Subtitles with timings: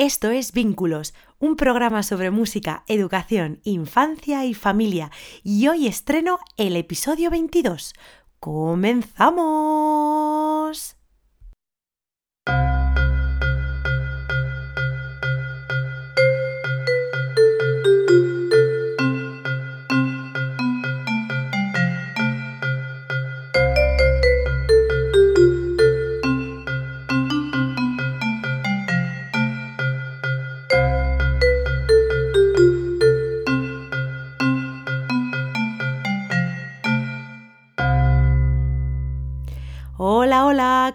[0.00, 5.10] Esto es Vínculos, un programa sobre música, educación, infancia y familia.
[5.42, 7.92] Y hoy estreno el episodio 22.
[8.38, 10.96] ¡Comenzamos!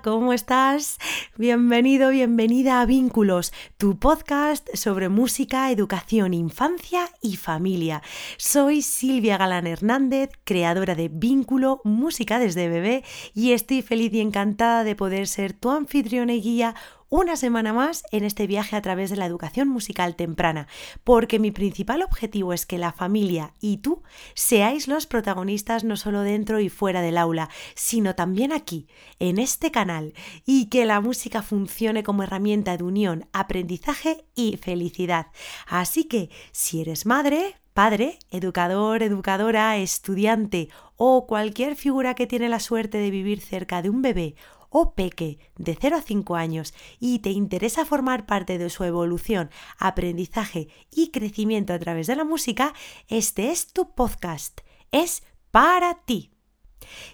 [0.01, 0.97] ¿Cómo estás?
[1.37, 8.01] Bienvenido, bienvenida a Vínculos, tu podcast sobre música, educación, infancia y familia.
[8.37, 14.83] Soy Silvia Galán Hernández, creadora de Vínculo, Música desde bebé, y estoy feliz y encantada
[14.83, 16.75] de poder ser tu anfitriona y guía
[17.15, 20.67] una semana más en este viaje a través de la educación musical temprana,
[21.05, 24.03] porque mi principal objetivo es que la familia y tú
[24.33, 29.71] seáis los protagonistas no solo dentro y fuera del aula, sino también aquí, en este
[29.71, 30.13] canal,
[30.45, 35.27] y que la música funcione como herramienta de unión, aprendizaje y felicidad.
[35.67, 42.59] Así que, si eres madre, padre, educador, educadora, estudiante o cualquier figura que tiene la
[42.59, 44.35] suerte de vivir cerca de un bebé
[44.77, 49.49] o peque de 0 a 5 años y te interesa formar parte de su evolución,
[49.79, 52.73] aprendizaje y crecimiento a través de la música,
[53.07, 54.59] este es tu podcast.
[54.91, 56.31] Es para ti.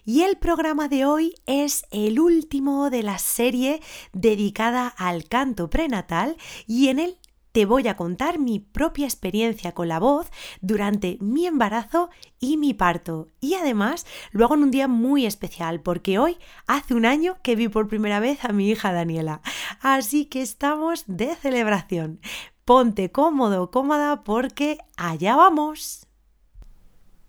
[0.05, 3.79] Y el programa de hoy es el último de la serie
[4.11, 7.19] dedicada al canto prenatal y en él
[7.51, 10.27] te voy a contar mi propia experiencia con la voz
[10.61, 13.27] durante mi embarazo y mi parto.
[13.39, 17.55] Y además lo hago en un día muy especial porque hoy hace un año que
[17.55, 19.41] vi por primera vez a mi hija Daniela.
[19.81, 22.19] Así que estamos de celebración.
[22.65, 26.07] Ponte cómodo, cómoda porque allá vamos.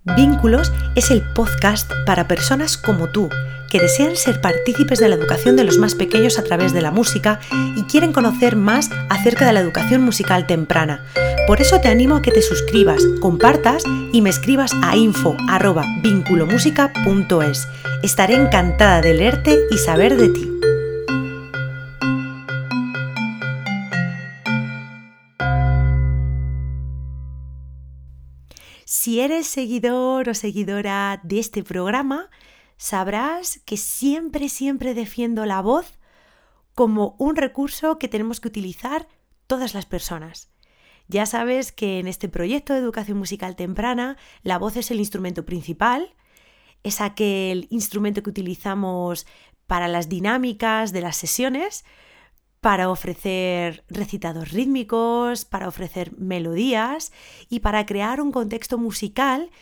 [0.05, 3.29] Vínculos es el podcast para personas como tú,
[3.73, 6.91] que desean ser partícipes de la educación de los más pequeños a través de la
[6.91, 7.41] música
[7.75, 11.07] y quieren conocer más acerca de la educación musical temprana.
[11.47, 13.83] Por eso te animo a que te suscribas, compartas
[14.13, 17.67] y me escribas a info@vinculomusica.es.
[18.03, 20.51] Estaré encantada de leerte y saber de ti.
[28.85, 32.29] Si eres seguidor o seguidora de este programa,
[32.83, 36.01] sabrás que siempre, siempre defiendo la voz
[36.75, 39.07] como un recurso que tenemos que utilizar
[39.47, 40.51] todas las personas.
[41.07, 45.45] Ya sabes que en este proyecto de educación musical temprana la voz es el instrumento
[45.45, 46.17] principal,
[46.83, 49.29] es aquel instrumento que utilizamos
[49.69, 51.85] para las dinámicas de las sesiones,
[52.61, 57.13] para ofrecer recitados rítmicos, para ofrecer melodías
[57.49, 59.53] y para crear un contexto musical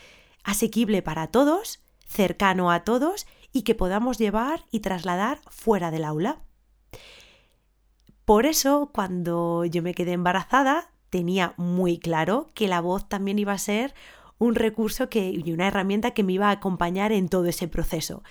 [0.42, 6.40] asequible para todos, cercano a todos y que podamos llevar y trasladar fuera del aula.
[8.24, 13.52] Por eso, cuando yo me quedé embarazada, tenía muy claro que la voz también iba
[13.52, 13.94] a ser
[14.38, 18.22] un recurso que, y una herramienta que me iba a acompañar en todo ese proceso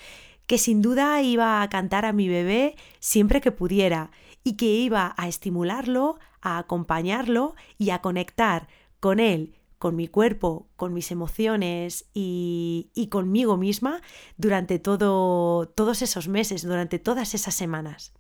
[0.50, 4.10] que sin duda iba a cantar a mi bebé siempre que pudiera
[4.44, 8.68] y que iba a estimularlo, a acompañarlo y a conectar
[9.00, 14.02] con él, con mi cuerpo, con mis emociones y, conmigo misma
[14.38, 18.14] durante todo, todos esos meses, durante todas esas semanas.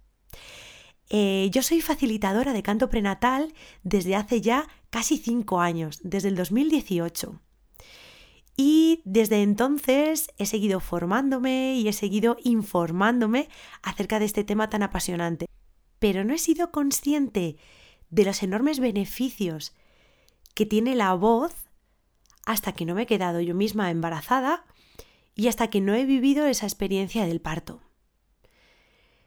[1.10, 3.54] Eh, yo soy facilitadora de canto prenatal
[3.84, 7.42] desde hace ya casi cinco años, desde el 2018.
[8.56, 13.50] Y desde entonces he seguido formándome y he seguido informándome
[13.82, 15.48] acerca de este tema tan apasionante.
[16.00, 17.58] Pero no he sido consciente
[18.10, 19.74] de los enormes beneficios
[20.54, 21.54] que tiene la voz
[22.46, 24.66] hasta que no me he quedado yo misma embarazada
[25.36, 27.82] y hasta que no he vivido esa experiencia del parto.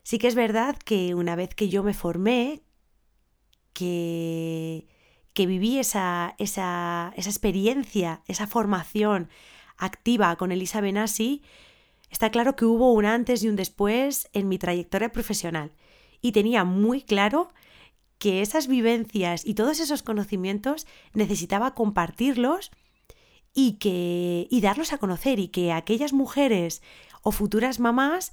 [0.03, 2.62] Sí que es verdad que una vez que yo me formé,
[3.72, 4.89] que
[5.34, 9.28] que viví esa, esa, esa experiencia, esa formación
[9.78, 11.42] activa con Elisa Benassi,
[12.10, 15.72] está claro que hubo un antes y un después en mi trayectoria profesional.
[16.21, 17.53] Y tenía muy claro
[18.22, 22.71] que esas vivencias y todos esos conocimientos necesitaba compartirlos
[23.53, 26.83] y, que, y darlos a conocer y que aquellas mujeres
[27.22, 28.33] o futuras mamás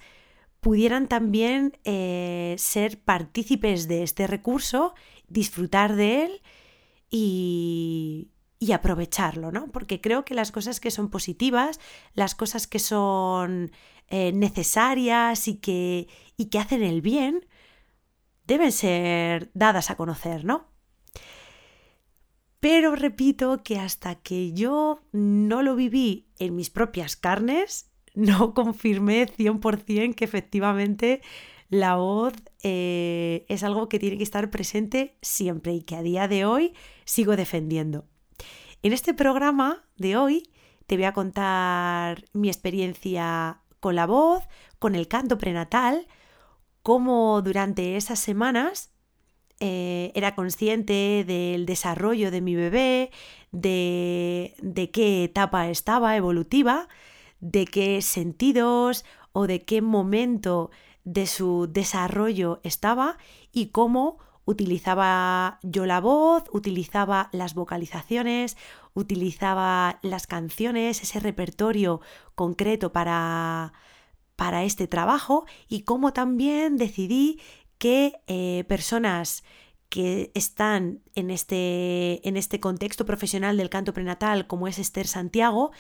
[0.59, 4.93] pudieran también eh, ser partícipes de este recurso,
[5.27, 6.41] disfrutar de él
[7.09, 8.29] y,
[8.71, 9.71] aprovecharlo, ¿no?
[9.71, 11.79] Porque creo que las cosas que son positivas,
[12.13, 13.71] las cosas que son
[14.09, 16.07] eh, necesarias y que,
[16.37, 17.43] y que hacen el bien,
[18.49, 20.65] deben ser dadas a conocer, ¿no?
[22.59, 29.27] Pero repito que hasta que yo no lo viví en mis propias carnes, no confirmé
[29.27, 31.21] 100% que efectivamente
[31.69, 36.27] la voz eh, es algo que tiene que estar presente siempre y que a día
[36.27, 36.73] de hoy
[37.05, 38.07] sigo defendiendo.
[38.81, 40.49] En este programa de hoy
[40.87, 44.43] te voy a contar mi experiencia con la voz,
[44.79, 46.07] con el canto prenatal,
[46.89, 48.89] cómo durante esas semanas
[49.59, 53.11] eh, era consciente del desarrollo de mi bebé,
[53.51, 56.87] de, de qué etapa estaba evolutiva,
[57.41, 60.71] de qué sentidos o de qué momento
[61.03, 63.19] de su desarrollo estaba
[63.51, 68.57] y cómo utilizaba yo la voz, utilizaba las vocalizaciones,
[68.95, 72.01] utilizaba las canciones, ese repertorio
[72.33, 73.73] concreto para,
[74.39, 77.41] para este trabajo y cómo también decidí
[77.77, 79.43] que eh, personas
[79.89, 85.71] que están en este, en este contexto profesional del canto prenatal, como es Esther Santiago,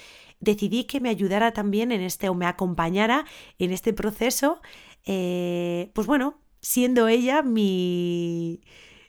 [0.41, 3.23] decidí que me ayudara también en este, o me acompañara
[3.59, 4.59] en este proceso,
[5.05, 8.59] eh, pues bueno, siendo ella mi,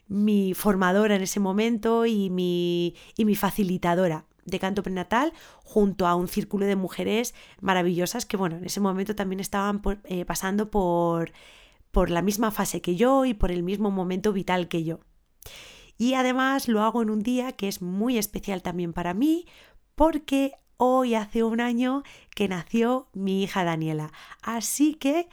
[0.07, 5.33] mi formadora en ese momento y mi, y mi facilitadora de canto prenatal
[5.63, 10.25] junto a un círculo de mujeres maravillosas que, bueno, en ese momento también estaban eh,
[10.25, 11.31] pasando por
[11.91, 14.99] por la misma fase que yo y por el mismo momento vital que yo.
[15.97, 19.45] Y además lo hago en un día que es muy especial también para mí
[19.95, 22.03] porque hoy hace un año
[22.33, 24.11] que nació mi hija Daniela.
[24.41, 25.27] Así que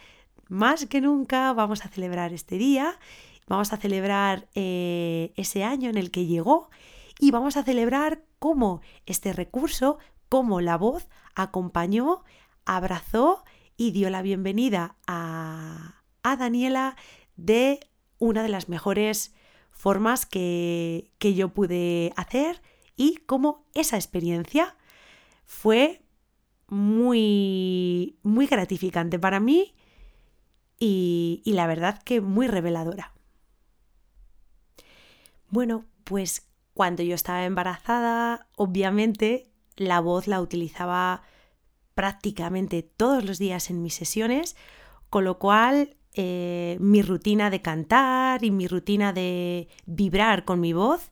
[0.49, 2.99] más que nunca vamos a celebrar este día,
[3.47, 6.69] vamos a celebrar eh, ese año en el que llegó
[7.19, 9.99] y vamos a celebrar cómo este recurso,
[10.29, 12.23] cómo la voz acompañó,
[12.65, 13.45] abrazó
[13.77, 16.97] y dio la bienvenida a, a Daniela
[17.37, 17.81] de
[18.19, 19.35] una de las mejores
[19.71, 22.63] formas que, que yo pude hacer
[22.97, 24.77] y cómo esa experiencia
[25.47, 26.03] fue
[26.67, 29.75] muy, muy gratificante para mí
[30.79, 33.13] y, y, la verdad que muy reveladora.
[35.49, 36.48] Bueno, pues
[36.79, 41.23] cuando yo estaba embarazada, obviamente la voz la utilizaba
[41.97, 44.55] prácticamente todos los días en mis sesiones,
[45.11, 50.73] con lo cual eh, mi rutina de cantar y mi rutina de vibrar con mi
[50.73, 51.11] voz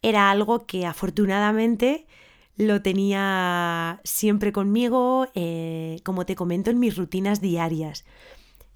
[0.00, 2.06] era algo que afortunadamente
[2.54, 8.04] lo tenía siempre conmigo, eh, como te comento, en mis rutinas diarias.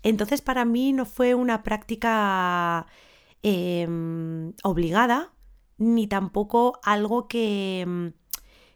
[0.02, 2.86] Entonces para mí no fue una práctica
[3.44, 5.33] em, obligada,
[5.78, 8.12] ni tampoco algo que,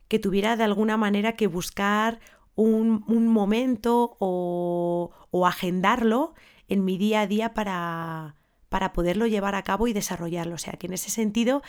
[0.09, 2.21] que, tuviera de alguna manera que buscar
[2.55, 6.35] un, momento o, o agendarlo
[6.69, 8.37] en mi día a día para,
[8.69, 10.55] para poderlo llevar a cabo y desarrollarlo.
[10.55, 11.63] O sea que en ese sentido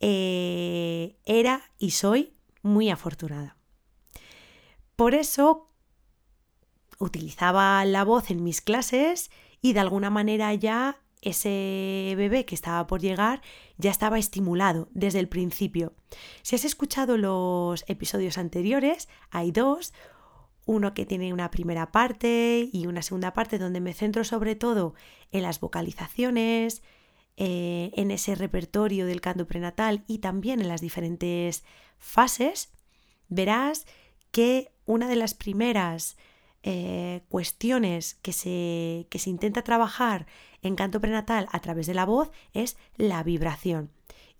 [0.00, 3.56] eh, era y soy muy afortunada.
[4.96, 5.70] Por eso
[6.98, 9.30] utilizaba la voz en mis clases
[9.62, 13.42] y de alguna manera ya ese bebé que estaba por llegar
[13.76, 15.94] ya estaba estimulado desde el principio.
[16.42, 19.92] Si has escuchado los episodios anteriores, hay dos
[20.66, 24.94] uno que tiene una primera parte y una segunda parte donde me centro sobre todo
[25.32, 26.82] en las vocalizaciones,
[27.36, 31.64] eh, en ese repertorio del canto prenatal y también en las diferentes
[31.98, 32.70] fases,
[33.28, 33.86] verás
[34.30, 36.16] que una de las primeras
[36.62, 40.26] eh, cuestiones que se, que se intenta trabajar
[40.62, 43.90] en canto prenatal a través de la voz es la vibración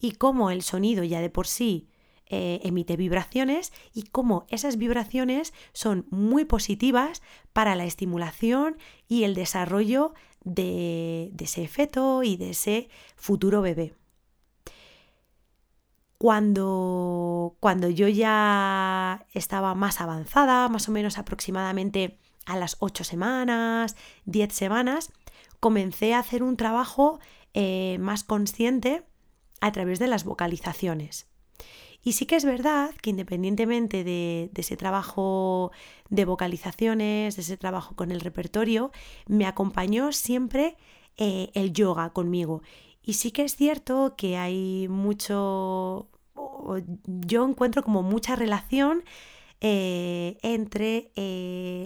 [0.00, 1.88] y cómo el sonido ya de por sí
[2.26, 7.22] eh, emite vibraciones y cómo esas vibraciones son muy positivas
[7.52, 8.76] para la estimulación
[9.08, 13.94] y el desarrollo de, ese feto y de ese futuro bebé.
[16.18, 23.96] Cuando, cuando yo ya estaba más avanzada, más o menos aproximadamente a las 8 semanas,
[24.26, 25.12] 10 semanas,
[25.60, 27.20] comencé a hacer un trabajo
[27.54, 29.04] eh, más consciente
[29.60, 31.28] a través de las vocalizaciones.
[32.02, 35.70] Y sí que es verdad que independientemente de, ese trabajo
[36.08, 38.90] de vocalizaciones, de ese trabajo con el repertorio,
[39.26, 40.78] me acompañó siempre
[41.18, 42.62] eh, el yoga conmigo.
[43.02, 46.08] Y sí que es cierto que hay mucho,
[47.04, 49.04] yo encuentro como mucha relación
[49.60, 51.12] eh, entre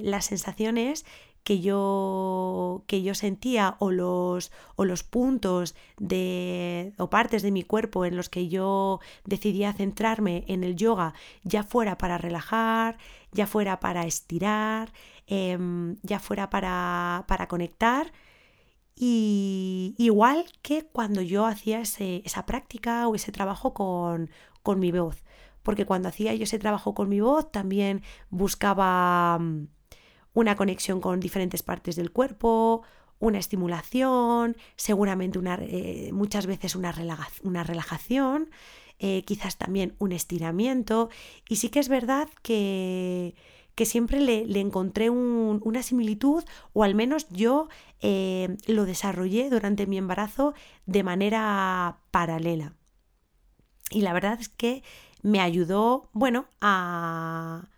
[0.04, 1.04] las sensaciones
[1.44, 7.62] que yo, que yo sentía o los, o los puntos de, o partes de mi
[7.62, 12.96] cuerpo en los que yo decidía centrarme en el yoga, ya fuera para relajar,
[13.32, 14.92] ya fuera para estirar,
[15.26, 18.12] em, ya fuera para, para conectar.
[18.96, 24.30] Y igual que cuando yo hacía esa práctica o ese trabajo con,
[24.62, 25.22] con mi voz.
[25.62, 29.40] Porque cuando hacía yo ese trabajo con mi voz, también buscaba
[30.34, 32.82] una conexión con diferentes partes del cuerpo,
[33.20, 36.94] una estimulación, seguramente una, eh, muchas veces una,
[37.42, 38.50] una relajación,
[38.98, 41.08] eh, quizás también un estiramiento.
[41.48, 43.34] Y sí que es verdad que,
[43.74, 47.68] que siempre le, encontré una similitud, o al menos yo
[48.00, 50.54] eh, lo desarrollé durante mi embarazo
[50.86, 52.74] de manera paralela.
[53.90, 54.82] Y la verdad es que
[55.22, 57.68] me ayudó, bueno, a,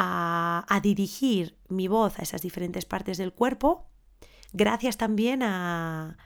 [0.00, 3.86] a, dirigir mi voz a esas diferentes partes del cuerpo,
[4.52, 6.16] gracias también a,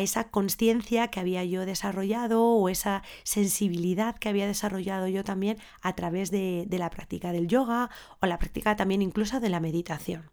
[0.00, 5.94] esa conciencia que había yo desarrollado o esa sensibilidad que había desarrollado yo también a
[5.94, 7.88] través de, la práctica del yoga
[8.20, 10.30] o la práctica también incluso de la meditación.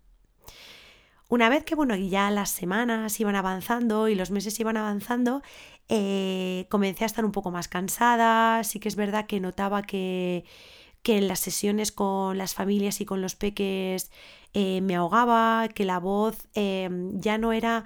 [1.30, 5.42] Una vez que bueno, ya las semanas iban avanzando y los meses iban avanzando,
[5.88, 10.46] eh, comencé a estar un poco más cansada, sí que es verdad que notaba que,
[11.04, 14.12] que en las sesiones con las familias y con los peques
[14.54, 17.84] eh, me ahogaba, que la voz eh, ya no era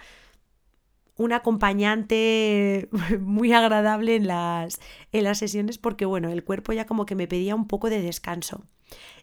[1.18, 4.80] un acompañante muy agradable en las,
[5.12, 8.02] en las sesiones porque, bueno, el cuerpo ya como que me pedía un poco de
[8.02, 8.64] descanso.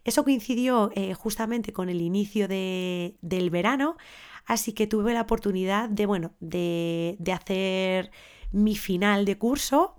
[0.05, 3.97] Eso coincidió eh, justamente con el inicio de, del verano,
[4.45, 8.11] así que tuve la oportunidad de, bueno, de, de hacer
[8.51, 9.97] mi final de curso,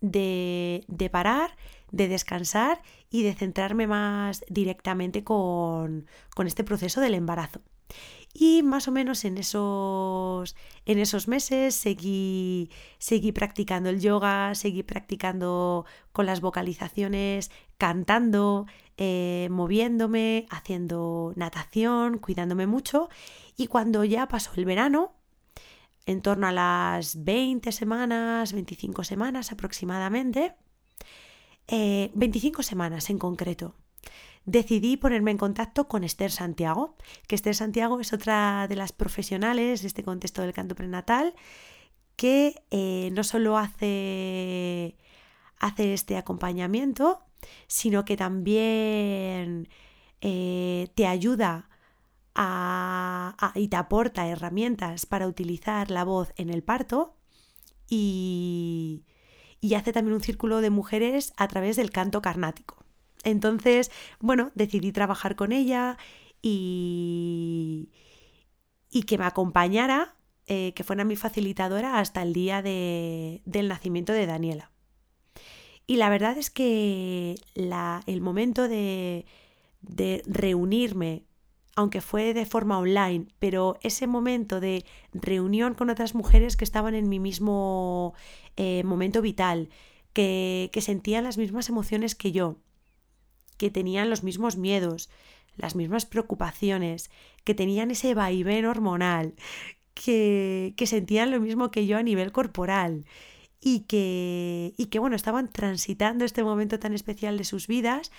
[0.00, 1.56] de, de parar,
[1.90, 2.80] de descansar
[3.12, 7.60] y de centrarme más directamente con, con este proceso del embarazo.
[8.34, 14.82] Y más o menos en esos, en esos meses seguí, seguí practicando el yoga, seguí
[14.82, 18.66] practicando con las vocalizaciones, cantando,
[18.96, 23.10] eh, moviéndome, haciendo natación, cuidándome mucho.
[23.56, 25.12] Y cuando ya pasó el verano,
[26.06, 30.54] en torno a las 20 semanas, 25 semanas aproximadamente,
[31.68, 33.74] 25 eh, semanas en concreto,
[34.44, 39.82] decidí ponerme en contacto con Esther Santiago, que Esther Santiago es otra de las profesionales
[39.82, 41.34] de este contexto del canto prenatal
[42.16, 44.96] que eh, no solo hace,
[45.78, 47.24] este acompañamiento,
[47.66, 49.68] sino que también
[50.20, 51.68] eh, te ayuda
[53.54, 57.16] y te aporta herramientas para utilizar la voz en el parto
[57.88, 59.04] y,
[59.62, 62.84] y hace también un círculo de mujeres a través del canto carnático.
[63.22, 65.96] Entonces, bueno, decidí trabajar con ella
[66.42, 67.88] y,
[68.90, 70.16] y que me acompañara,
[70.48, 74.72] eh, que fuera mi facilitadora hasta el día de, del nacimiento de Daniela.
[75.86, 79.26] Y la verdad es que la, el momento de,
[79.80, 81.22] de reunirme,
[81.74, 86.94] aunque fue de forma online, pero ese momento de reunión con otras mujeres que estaban
[86.94, 88.14] en mi mismo
[88.56, 89.70] eh, momento vital,
[90.12, 92.58] que, que sentían las mismas emociones que yo,
[93.56, 95.08] que tenían los mismos miedos,
[95.56, 97.10] las mismas preocupaciones,
[97.44, 99.34] que tenían ese vaivén hormonal,
[99.94, 103.04] que, que sentían lo mismo que yo a nivel corporal
[103.60, 108.10] y que, y que, bueno, estaban transitando este momento tan especial de sus vidas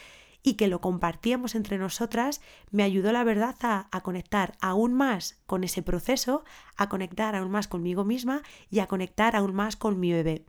[0.43, 5.63] y que lo compartíamos entre nosotras, me ayudó la verdad a, conectar aún más con
[5.63, 6.43] ese proceso,
[6.75, 10.45] a conectar aún más conmigo misma y a conectar aún más con mi bebé.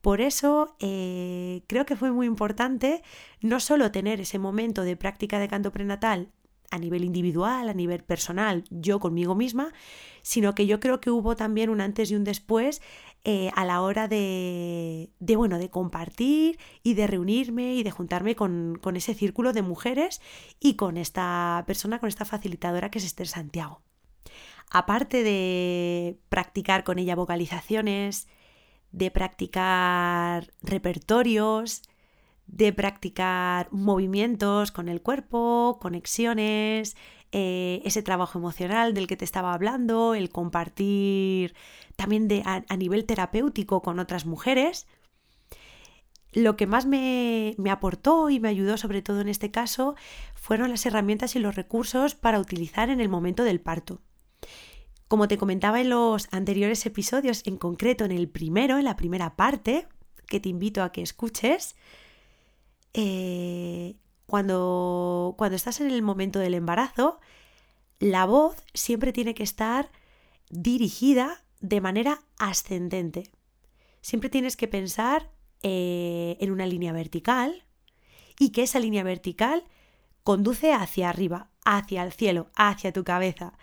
[0.00, 3.02] Por eso eh, creo que fue muy importante
[3.40, 6.32] no solo tener ese momento de práctica de canto prenatal
[6.70, 9.72] a nivel individual, a nivel personal, yo conmigo misma,
[10.22, 12.82] sino que yo creo que hubo también un antes y un después
[13.28, 18.78] eh, a la hora de, bueno, de compartir y de reunirme y de juntarme con,
[18.94, 20.20] ese círculo de mujeres
[20.60, 23.82] y con esta persona, con esta facilitadora que es Esther Santiago.
[24.70, 28.28] Aparte de practicar con ella vocalizaciones,
[28.92, 31.82] de practicar repertorios,
[32.46, 36.96] de practicar movimientos con el cuerpo, conexiones,
[37.38, 41.54] eh, ese trabajo emocional del que te estaba hablando, el compartir
[41.94, 44.86] también de, a, nivel terapéutico con otras mujeres.
[46.32, 49.96] Lo que más me, me aportó y me ayudó sobre todo en este caso
[50.34, 54.00] fueron las herramientas y los recursos para utilizar en el momento del parto.
[55.06, 59.36] Como te comentaba en los anteriores episodios, en concreto en el primero, en la primera
[59.36, 59.86] parte,
[60.26, 61.76] que te invito a que escuches,
[62.94, 67.20] eh, cuando, cuando estás en el momento del embarazo,
[67.98, 69.90] la voz siempre tiene que estar
[70.50, 73.30] dirigida de manera ascendente.
[74.00, 75.30] Siempre tienes que pensar
[75.62, 77.64] eh, en una línea vertical
[78.38, 79.64] y que esa línea vertical
[80.22, 83.54] conduce hacia arriba, hacia el cielo, hacia tu cabeza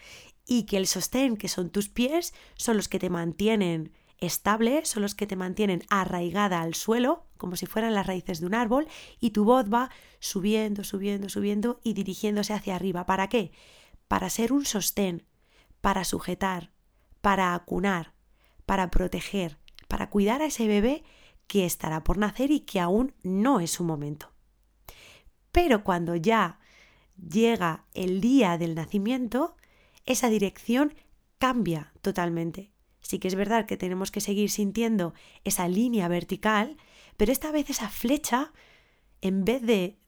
[0.45, 3.91] y que el sostén, que son tus pies, son los que te mantienen
[4.25, 8.45] estable, son los que te mantienen arraigada al suelo, como si fueran las raíces de
[8.45, 8.87] un árbol,
[9.19, 9.89] y tu voz va
[10.19, 13.05] subiendo, subiendo, subiendo y dirigiéndose hacia arriba.
[13.05, 13.51] ¿Para qué?
[14.07, 15.25] Para ser un sostén,
[15.81, 16.71] para sujetar,
[17.21, 18.13] para acunar,
[18.65, 21.03] para proteger, para cuidar a ese bebé
[21.47, 24.31] que estará por nacer y que aún no es su momento.
[25.51, 26.59] Pero cuando ya
[27.17, 29.55] llega el día del nacimiento,
[30.05, 30.93] esa dirección
[31.37, 32.72] cambia totalmente.
[33.03, 36.77] Sí que es verdad que tenemos que seguir sintiendo esa línea vertical,
[37.17, 38.53] pero esta vez esa flecha,
[39.21, 39.99] en vez de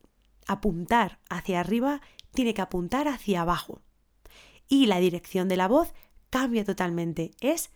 [0.47, 2.01] apuntar hacia arriba,
[2.33, 3.81] tiene que apuntar hacia abajo.
[4.67, 5.93] Y la dirección de la voz
[6.29, 7.69] cambia totalmente, es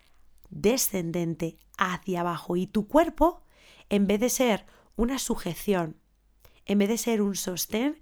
[0.50, 2.56] descendente hacia abajo.
[2.56, 3.44] Y tu cuerpo,
[3.90, 5.98] en vez de ser una sujeción,
[6.66, 8.02] en vez de ser un sostén,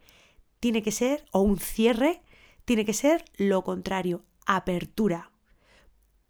[0.60, 2.22] tiene que ser, o un cierre,
[2.66, 5.32] tiene que ser lo contrario, apertura.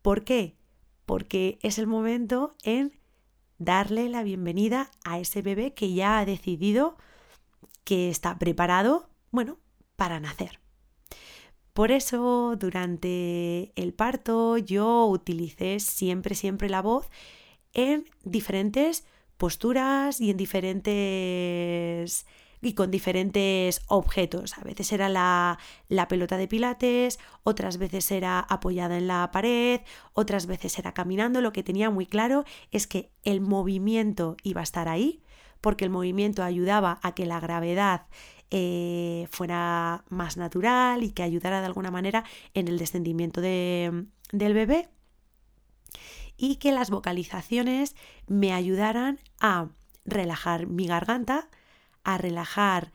[0.02, 0.57] ¿Por qué?
[1.08, 2.92] Porque es el momento en
[3.58, 6.98] darle la bienvenida a ese bebé que ya ha decidido
[7.86, 9.58] que está preparado, bueno,
[9.96, 10.60] para nacer.
[11.72, 17.10] Por eso durante el parto yo utilicé siempre, siempre la voz
[17.72, 19.06] en diferentes
[19.38, 22.26] posturas y en diferentes
[22.62, 24.58] y con diferentes objetos.
[24.58, 25.60] A veces era la,
[25.90, 29.82] la, pelota de pilates, otras veces era apoyada en la pared,
[30.14, 31.42] otras veces era caminando.
[31.42, 35.22] Lo que tenía muy claro es que el movimiento iba a estar ahí,
[35.62, 38.08] porque el movimiento ayudaba a que la gravedad
[38.50, 42.24] eh, fuera más natural y que ayudara de alguna manera
[42.54, 44.90] en el descendimiento del bebé
[46.38, 47.96] y que las vocalizaciones
[48.28, 49.70] me ayudaran a
[50.06, 51.50] relajar mi garganta,
[52.08, 52.94] a relajar,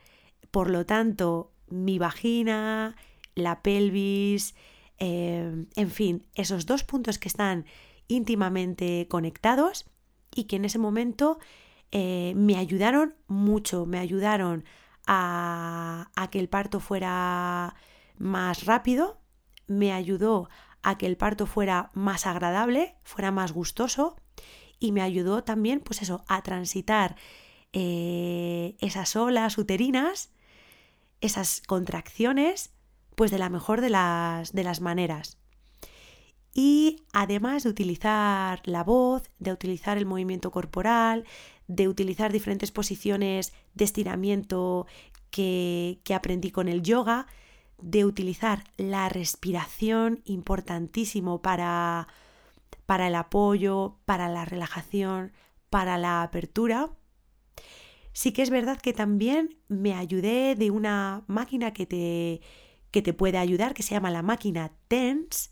[0.49, 2.95] por lo tanto, mi vagina,
[3.35, 4.55] la pelvis,
[4.97, 7.65] eh, en fin, esos dos puntos que están
[8.07, 9.85] íntimamente conectados
[10.33, 11.37] y que en ese momento
[11.91, 14.65] eh, me ayudaron mucho, me ayudaron
[15.05, 17.75] a, a que el parto fuera
[18.17, 19.19] más rápido,
[19.67, 20.49] me ayudó
[20.81, 24.15] a que el parto fuera más agradable, fuera más gustoso
[24.79, 27.15] y me ayudó también, pues eso, a transitar
[27.73, 30.31] eh, esas olas uterinas,
[31.21, 32.71] esas contracciones,
[33.15, 35.37] pues de la mejor de las, de las maneras.
[36.53, 41.25] Y además de utilizar la voz, de utilizar el movimiento corporal,
[41.67, 44.85] de utilizar diferentes posiciones de estiramiento
[45.31, 47.25] que, que aprendí con el yoga,
[47.81, 52.07] de utilizar la respiración, importantísimo para,
[52.85, 55.33] para el apoyo, para la relajación,
[55.69, 56.91] para la apertura.
[58.13, 62.41] Sí que es verdad que también me ayudé de una máquina que te,
[62.91, 65.51] que te puede ayudar, que se llama la máquina TENS,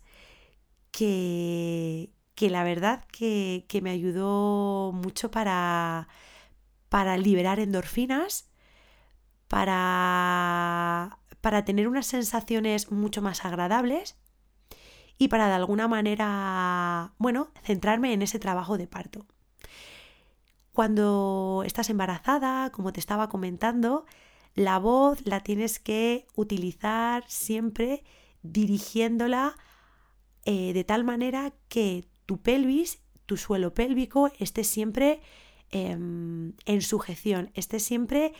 [0.92, 6.08] que, que la verdad que, que, me ayudó mucho para,
[6.88, 8.50] para liberar endorfinas,
[9.48, 14.16] para, para tener unas sensaciones mucho más agradables
[15.18, 19.26] y para de alguna manera, bueno, centrarme en ese trabajo de parto.
[20.72, 24.06] Cuando estás embarazada, como te estaba comentando,
[24.54, 28.04] la voz la tienes que utilizar siempre
[28.42, 29.54] dirigiéndola
[30.44, 35.20] eh, de tal manera que tu pelvis, tu suelo pélvico, esté siempre
[35.70, 38.32] em, en sujeción, esté siempre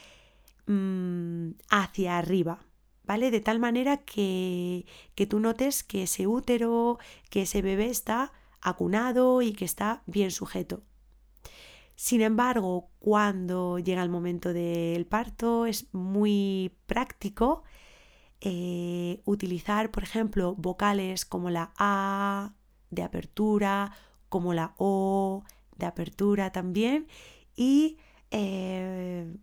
[0.67, 2.65] mm, hacia arriba.
[3.05, 3.33] ¿Vale?
[3.33, 6.99] De tal manera que, que tú notes que ese útero,
[7.31, 10.83] que ese bebé está acunado y que está bien sujeto.
[11.95, 17.63] Sin embargo, cuando llega el momento del parto es muy práctico
[18.41, 22.55] eh, utilizar, por ejemplo, vocales como la A
[22.91, 23.93] de apertura,
[24.29, 25.45] como la O
[25.77, 27.07] de apertura también,
[27.55, 27.99] y
[28.31, 29.37] eh,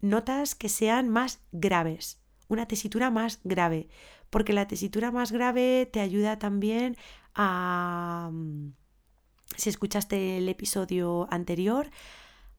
[0.00, 3.88] notas que sean más graves, una tesitura más grave,
[4.28, 6.96] porque la tesitura más grave te ayuda también
[7.34, 8.30] a
[9.56, 11.90] si escuchaste el episodio anterior,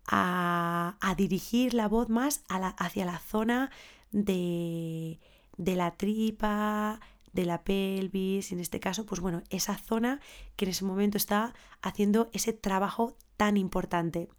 [0.05, 3.71] a, dirigir la voz más hacia la zona
[4.11, 5.19] de,
[5.57, 6.99] de la tripa,
[7.33, 10.21] de la pelvis, en este caso, pues bueno, esa zona
[10.55, 14.29] que en ese momento está haciendo ese trabajo tan importante.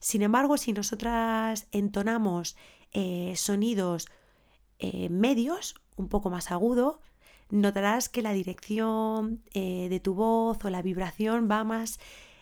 [0.00, 2.56] Sin embargo, si nosotras entonamos
[2.92, 4.08] eh, sonidos
[4.78, 7.00] eh, medios, un poco más agudo,
[7.50, 11.98] notarás que la dirección eh, de tu voz o la vibración va más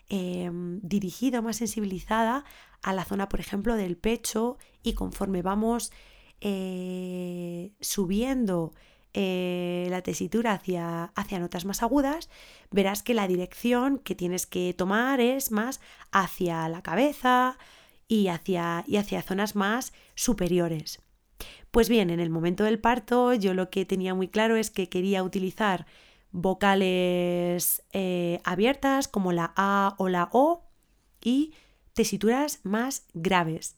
[0.08, 2.44] em, dirigida, más sensibilizada
[2.82, 5.92] a la zona, por ejemplo, del pecho y conforme vamos
[6.40, 8.72] eh, subiendo
[9.14, 12.28] eh, la tesitura hacia, hacia notas más agudas,
[12.70, 15.80] verás que la dirección que tienes que tomar es más
[16.12, 17.58] hacia la cabeza
[18.08, 21.05] y hacia, y hacia zonas más superiores.
[21.76, 24.88] Pues bien, en el momento del parto yo lo que tenía muy claro es que
[24.88, 25.84] quería utilizar
[26.32, 30.64] vocales eh, abiertas como la A o la O
[31.20, 31.52] y
[31.92, 33.76] tesituras más graves.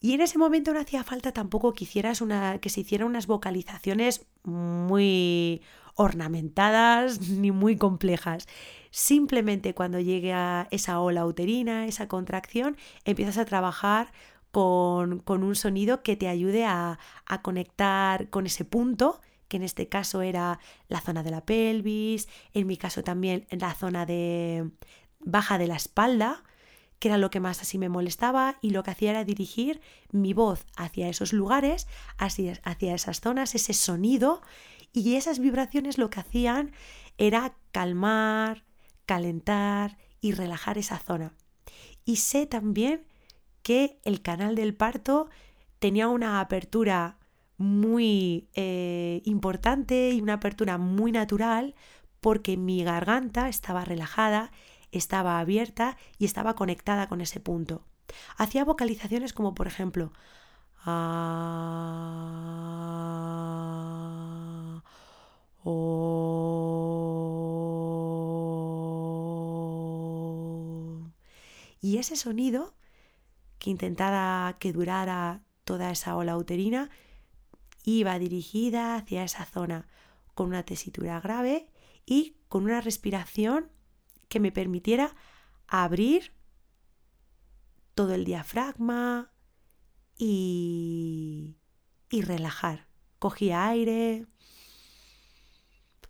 [0.00, 3.26] Y en ese momento no hacía falta tampoco que, hicieras una, que se hicieran unas
[3.26, 5.60] vocalizaciones muy
[5.96, 8.48] ornamentadas ni muy complejas.
[8.90, 14.12] Simplemente cuando llegue a esa ola uterina, esa contracción, empiezas a trabajar
[14.52, 19.86] con, un sonido que te ayude a, a conectar con ese punto que en este
[19.86, 24.70] caso era la zona de la pelvis, en mi caso también la zona de
[25.20, 26.42] baja de la espalda,
[26.98, 30.32] que era lo que más así me molestaba y lo que hacía era dirigir mi
[30.32, 31.86] voz hacia esos lugares,
[32.16, 34.40] hacia esas zonas, ese sonido
[34.92, 36.72] y esas vibraciones lo que hacían
[37.18, 38.64] era calmar,
[39.04, 41.34] calentar y relajar esa zona.
[42.04, 43.04] Y sé también
[43.62, 45.28] que el canal del parto
[45.78, 47.18] tenía una apertura
[47.58, 51.74] muy eh, importante y una apertura muy natural
[52.20, 54.50] porque mi garganta estaba relajada
[54.92, 57.84] estaba abierta y estaba conectada con ese punto.
[58.36, 60.12] Hacía vocalizaciones como por ejemplo
[60.84, 61.62] ah,
[65.64, 66.02] oh".
[71.80, 72.74] Y ese sonido
[73.62, 76.90] que intentaba que durara toda esa ola uterina
[77.84, 79.86] iba dirigida hacia esa zona
[80.34, 81.68] con una tesitura grave
[82.04, 83.70] y con una respiración
[84.28, 85.14] que me permitiera
[85.68, 86.32] abrir
[87.94, 89.30] todo el diafragma
[90.18, 91.54] y,
[92.10, 92.88] y relajar.
[93.20, 94.26] Cogía aire,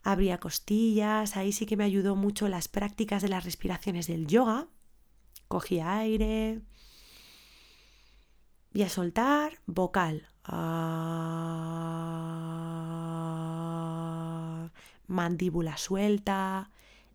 [0.03, 4.69] abría costillas, ahí sí que me ayudó mucho las prácticas de las respiraciones del yoga.
[5.49, 6.63] Cogía aire
[8.73, 10.29] y a soltar vocal.
[15.07, 16.71] Mandíbula suelta,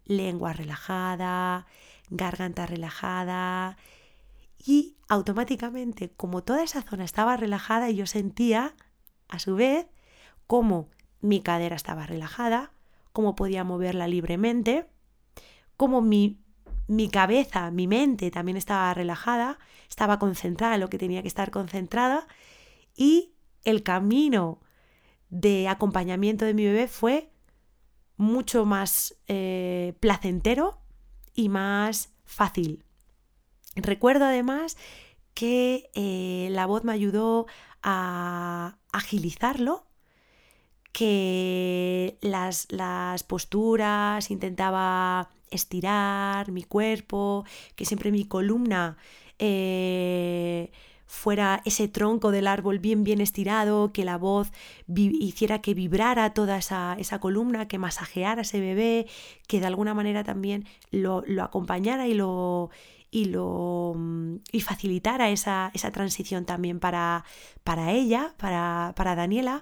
[0.06, 1.65] lengua relajada,
[2.10, 3.78] garganta relajada
[4.65, 8.76] y automáticamente como toda esa zona estaba relajada yo sentía
[9.28, 9.88] a su vez
[10.46, 10.89] cómo
[11.22, 12.72] mi cadera estaba relajada,
[13.12, 14.89] cómo podía moverla libremente,
[15.76, 16.39] cómo mi,
[16.88, 21.52] mi cabeza, mi mente también estaba relajada, estaba concentrada en lo que tenía que estar
[21.52, 22.28] concentrada
[22.95, 24.60] y el camino
[25.30, 27.30] de acompañamiento de mi bebé fue
[28.15, 30.80] mucho más eh, placentero
[31.34, 32.84] y más fácil.
[33.76, 34.78] Recuerdo además
[35.34, 37.45] que eh, la voz me ayudó
[37.84, 39.87] a agilizarlo,
[40.97, 48.97] que las, las posturas intentaba estirar mi cuerpo, que siempre mi columna
[49.38, 50.71] eh,
[51.05, 54.51] fuera ese tronco del árbol bien bien estirado, que la voz
[54.88, 59.05] hiciera que vibrara toda esa, columna, que masajeara ese bebé,
[59.47, 62.71] que de alguna manera también lo, acompañara y lo,
[63.12, 67.23] y lo mm, y facilitara esa, transición también para,
[67.63, 69.62] para ella, para, para Daniela.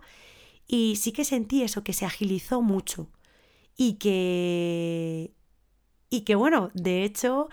[0.68, 3.10] Y sí que sentí eso, que se agilizó mucho.
[3.78, 5.34] Y que.
[6.10, 7.50] Y que bueno, de hecho,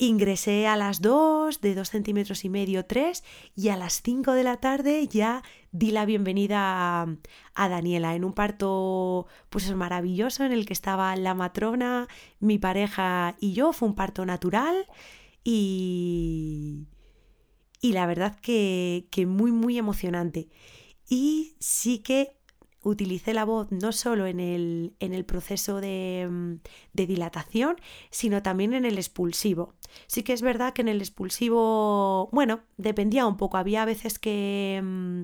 [0.00, 3.24] Ingresé a las 2, de 2 centímetros y medio, 3,
[3.56, 5.42] y a las 5 de la tarde ya
[5.72, 11.34] di la bienvenida a, Daniela en un parto pues maravilloso en el que estaba la
[11.34, 12.06] matrona,
[12.38, 13.72] mi pareja y yo.
[13.72, 14.86] Fue un parto natural
[15.42, 16.86] y,
[17.80, 20.48] y la verdad que, que muy, muy emocionante.
[21.08, 22.38] Y sí que
[22.82, 26.54] utilicé la voz no solo en el, en el proceso de, mm,
[26.92, 27.76] de, dilatación,
[28.10, 29.74] sino también en el expulsivo.
[30.06, 33.56] Sí que es verdad que en el expulsivo, bueno, dependía un poco.
[33.56, 35.22] Había veces que, mm,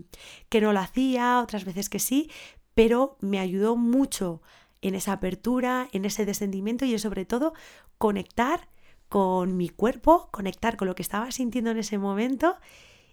[0.49, 2.31] que no lo hacía, otras veces que sí,
[2.75, 4.42] pero me ayudó mucho
[4.83, 7.55] en esa apertura, en ese descendimiento y sobre todo
[7.99, 8.68] conectar
[9.09, 12.57] con mi cuerpo, conectar con lo que estaba sintiendo en ese momento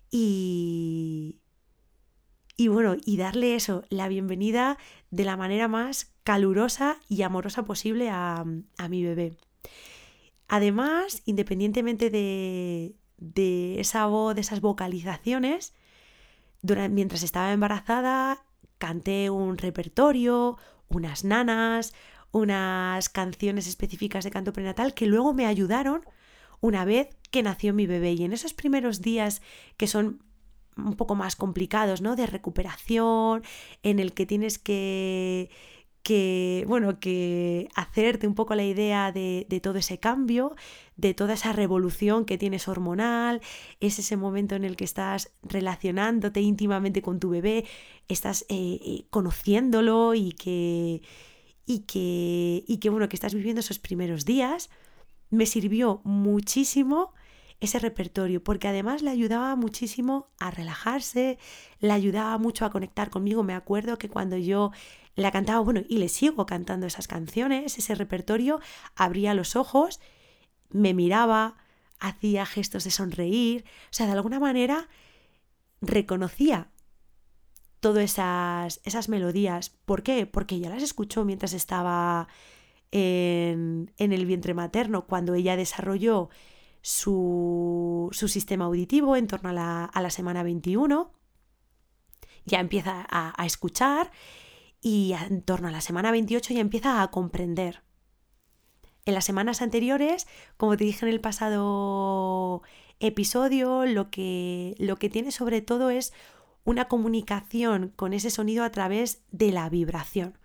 [0.10, 1.41] y,
[2.62, 4.78] y bueno, y darle eso, la bienvenida
[5.10, 8.46] de la manera más calurosa y amorosa posible a,
[8.88, 9.36] mi bebé.
[10.48, 15.74] Además, independientemente de, de esa voz, de esas vocalizaciones,
[16.62, 18.46] mientras estaba embarazada,
[18.78, 21.96] canté un repertorio, unas nanas,
[22.32, 26.06] unas canciones específicas de canto prenatal que luego me ayudaron
[26.60, 28.14] una vez que nació mi bebé.
[28.14, 29.42] Y en esos primeros días
[29.78, 30.22] que son
[30.86, 32.16] un poco más complicados, ¿no?
[32.16, 33.44] De recuperación,
[33.84, 35.50] en el que tienes que,
[36.04, 40.56] que, bueno, que hacerte un poco la idea de, todo ese cambio,
[40.96, 43.42] de toda esa revolución que tienes hormonal,
[43.80, 47.66] es ese momento en el que estás relacionándote íntimamente con tu bebé,
[48.08, 51.02] estás eh, eh, conociéndolo y que,
[51.66, 54.70] y que, y que, bueno, que estás viviendo esos primeros días,
[55.30, 57.14] me sirvió muchísimo
[57.62, 61.38] ese repertorio, porque además le ayudaba muchísimo a relajarse,
[61.80, 63.44] le ayudaba mucho a conectar conmigo.
[63.44, 64.72] Me acuerdo que cuando yo
[65.16, 68.60] la cantaba, bueno, y le sigo cantando esas canciones, ese repertorio,
[68.96, 70.00] abría los ojos,
[70.70, 71.56] me miraba,
[72.00, 74.90] hacía gestos de sonreír, o sea, de alguna manera
[75.82, 76.72] reconocía
[77.80, 79.70] todas esas, esas melodías.
[79.70, 80.26] ¿Por qué?
[80.26, 82.28] Porque ya las escuchó mientras estaba
[82.90, 86.30] en, en el vientre materno, cuando ella desarrolló
[86.82, 91.12] su, su sistema auditivo en torno a la, a la semana 21,
[92.46, 94.12] ya empieza a, a escuchar
[94.82, 97.84] y en torno a la semana 28 ya empieza a comprender.
[99.06, 102.62] En las semanas anteriores, como te dije en el pasado
[103.00, 106.14] episodio, lo que, lo que tiene sobre todo es
[106.64, 110.38] una comunicación con ese sonido a través de la vibración,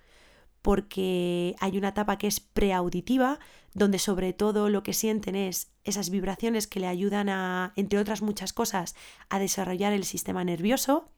[0.62, 3.38] porque hay una etapa que es preauditiva,
[3.76, 8.22] donde sobre todo lo que sienten es esas vibraciones que le ayudan a, entre otras
[8.22, 8.96] muchas cosas,
[9.28, 11.10] a desarrollar el sistema nervioso,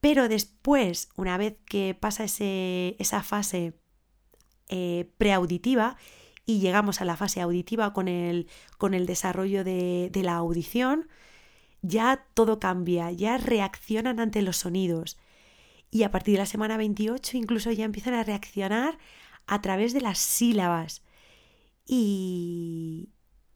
[0.00, 3.74] pero después, una vez que pasa esa fase
[4.70, 5.98] eh, preauditiva
[6.46, 11.06] y llegamos a la fase auditiva con el, con el desarrollo de, de la audición,
[11.82, 15.18] ya todo cambia, ya reaccionan ante los sonidos.
[15.90, 18.96] Y a partir de la semana 28 incluso ya empiezan a reaccionar
[19.46, 21.05] a través de las sílabas.
[21.86, 23.10] Y,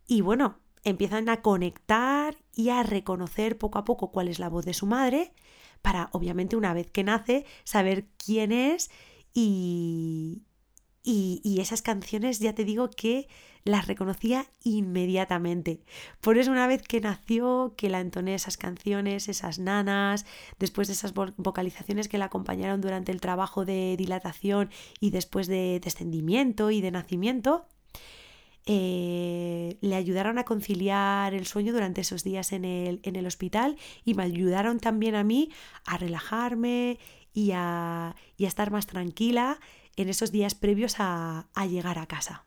[0.07, 4.65] y bueno, empiezan a conectar y a reconocer poco a poco cuál es la voz
[4.65, 5.33] de su madre
[5.83, 8.91] para, obviamente, una vez que nace, saber quién es
[9.33, 10.43] y,
[11.03, 13.29] y, esas canciones ya te digo que
[13.65, 15.83] las reconocía inmediatamente.
[16.21, 20.27] Por eso una vez que nació, que la entoné esas canciones, esas nanas,
[20.59, 25.81] después de esas vocalizaciones que la acompañaron durante el trabajo de dilatación y después de
[25.83, 27.67] descendimiento y de nacimiento,
[28.67, 33.77] eh, le ayudaron a conciliar el sueño durante esos días en el, en el, hospital
[34.05, 35.51] y me ayudaron también a mí
[35.87, 36.99] a relajarme
[37.33, 39.59] y a, y a estar más tranquila
[39.97, 42.45] en esos días previos a, a llegar a casa.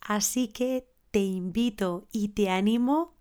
[0.00, 3.16] Así que te invito y te animo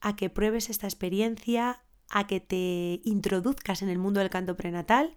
[0.00, 5.14] a que pruebes esta experiencia, a que te introduzcas en el mundo del canto prenatal,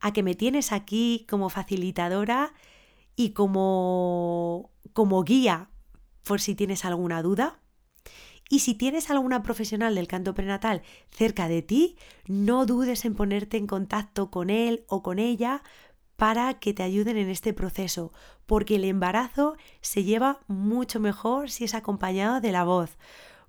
[0.00, 2.52] a que me tienes aquí como facilitadora
[3.16, 5.70] y como, como guía
[6.22, 7.60] por si tienes alguna duda.
[8.48, 11.96] Y si tienes alguna profesional del canto prenatal cerca de ti,
[12.26, 15.62] no dudes en ponerte en contacto con él o con ella
[16.16, 18.12] para que te ayuden en este proceso,
[18.44, 22.98] porque el embarazo se lleva mucho mejor si es acompañado de la voz,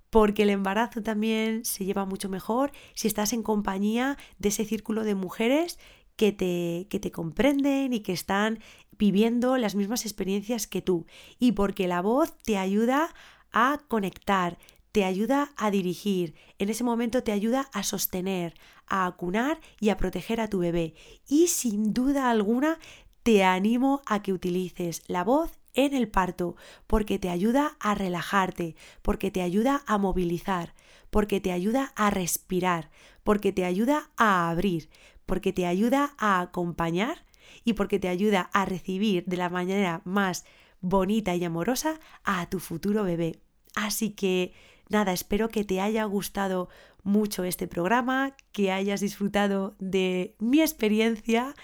[0.08, 5.04] porque el embarazo también se lleva mucho mejor si estás en compañía de ese círculo
[5.04, 5.78] de mujeres
[6.16, 8.58] que te, que te comprenden y que están
[9.02, 11.06] viviendo las mismas experiencias que tú
[11.40, 13.12] y porque la voz te ayuda
[13.50, 14.58] a conectar,
[14.92, 18.54] te ayuda a dirigir, en ese momento te ayuda a sostener,
[18.86, 20.94] a acunar y a proteger a tu bebé.
[21.26, 22.78] Y sin duda alguna
[23.24, 26.54] te animo a que utilices la voz en el parto,
[26.86, 30.74] porque te ayuda a relajarte, porque te ayuda a movilizar,
[31.10, 32.92] porque te ayuda a respirar,
[33.24, 34.90] porque te ayuda a abrir,
[35.26, 37.24] porque te ayuda a acompañar
[37.64, 40.44] y porque te ayuda a recibir de la manera más
[40.80, 43.40] bonita y amorosa a tu futuro bebé.
[43.74, 44.52] Así que
[44.88, 46.68] nada, espero que te haya gustado
[47.02, 51.54] mucho este programa, que hayas disfrutado de mi experiencia,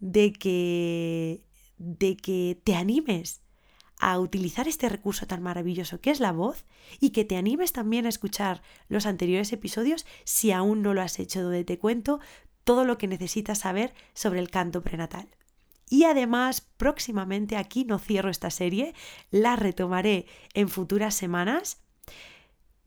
[0.00, 1.44] de que
[1.78, 3.42] de que te animes
[3.98, 6.64] a utilizar este recurso tan maravilloso que es la voz
[7.00, 11.18] y que te animes también a escuchar los anteriores episodios si aún no lo has
[11.18, 12.20] hecho, donde te cuento
[12.64, 15.28] todo lo que necesitas saber sobre el canto prenatal.
[15.88, 18.94] Y además, próximamente aquí no cierro esta serie,
[19.30, 21.82] la retomaré en futuras semanas.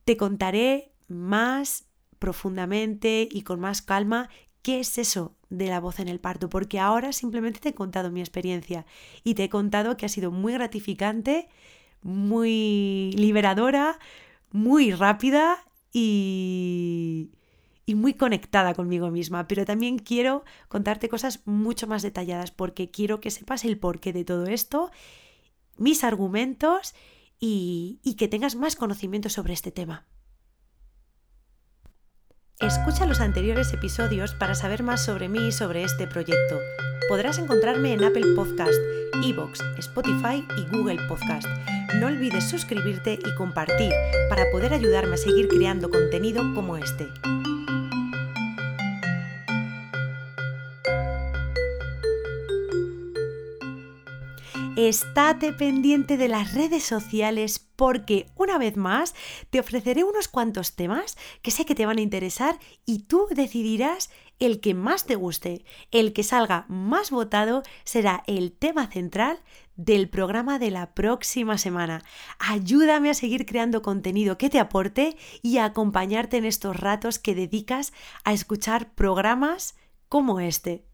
[0.06, 1.86] Te contaré más
[2.20, 4.30] profundamente y con más calma
[4.62, 8.12] qué es eso de la voz en el parto, porque ahora simplemente te he contado
[8.12, 8.86] mi experiencia
[9.24, 11.48] y te he contado que ha sido muy gratificante,
[12.02, 14.00] muy liberadora,
[14.52, 15.58] muy rápida
[15.94, 17.32] y,
[17.88, 23.22] y muy conectada conmigo misma, pero también quiero contarte cosas mucho más detalladas porque quiero
[23.22, 24.92] que sepas el porqué de todo esto,
[25.78, 26.94] mis argumentos
[27.40, 30.06] y, y que tengas más conocimiento sobre este tema.
[32.60, 36.60] Escucha los anteriores episodios para saber más sobre mí y sobre este proyecto.
[37.08, 38.78] Podrás encontrarme en Apple Podcast,
[39.24, 41.48] Evox, Spotify y Google Podcast.
[42.02, 43.94] No olvides suscribirte y compartir
[44.28, 47.08] para poder ayudarme a seguir creando contenido como este.
[54.78, 59.16] Estate pendiente de las redes sociales porque una vez más
[59.50, 64.12] te ofreceré unos cuantos temas que sé que te van a interesar y tú decidirás
[64.38, 65.66] el que más te guste.
[65.90, 69.40] El que salga más votado será el tema central
[69.78, 72.04] del programa de la próxima semana.
[72.38, 77.34] Ayúdame a seguir creando contenido que te aporte y a acompañarte en estos ratos que
[77.34, 79.76] dedicas a escuchar programas
[80.08, 80.87] como este.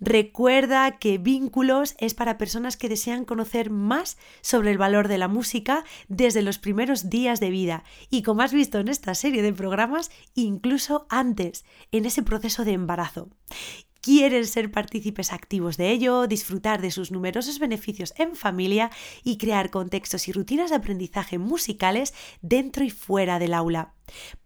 [0.00, 5.28] Recuerda que Vínculos es para personas que desean conocer más sobre el valor de la
[5.28, 7.84] música desde los primeros días de vida.
[8.10, 12.72] Y como has visto en esta serie de programas, incluso antes, en ese proceso de
[12.72, 13.28] embarazo
[14.04, 18.90] quieren ser partícipes activos de ello, disfrutar de sus numerosos beneficios en familia
[19.22, 22.12] y crear contextos y rutinas de aprendizaje musicales
[22.42, 23.94] dentro y fuera del aula.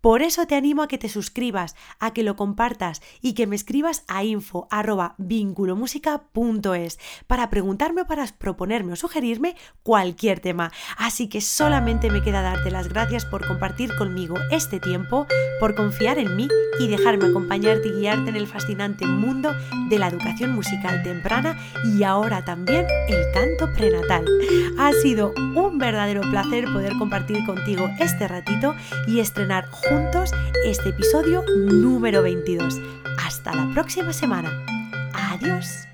[0.01, 3.57] Por eso te animo a que te suscribas, a que lo compartas y que me
[3.57, 4.69] escribas a info
[7.27, 10.71] para preguntarme o para proponerme o sugerirme cualquier tema.
[10.97, 15.27] Así que solamente me queda darte las gracias por compartir conmigo este tiempo,
[15.59, 16.47] por confiar en mí
[16.79, 19.48] y dejarme acompañarte y guiarte en el fascinante mundo
[19.89, 24.25] de la educación musical temprana y ahora también el canto prenatal.
[24.79, 28.75] Ha sido un verdadero placer poder compartir contigo este ratito
[29.07, 30.33] y estrenar juntos
[30.65, 32.81] este episodio número 22.
[33.25, 34.51] Hasta la próxima semana.
[35.13, 35.89] Adiós.